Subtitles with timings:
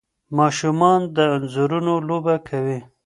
[0.37, 2.79] ماشومان د انځورونو لوبه کوي.